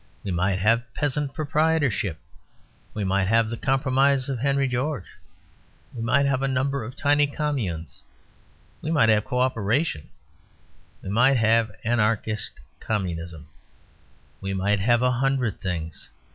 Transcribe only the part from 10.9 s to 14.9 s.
we might have Anarchist Communism; we might